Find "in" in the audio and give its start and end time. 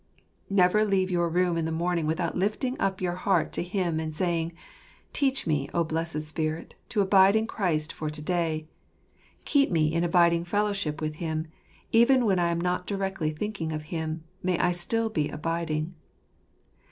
1.57-1.65, 7.35-7.45, 9.93-10.03